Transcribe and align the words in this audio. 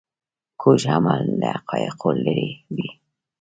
کوږ 0.61 0.81
عمل 0.95 1.21
له 1.41 1.47
حقایقو 1.55 2.09
لیرې 2.23 2.49
وي 2.75 2.89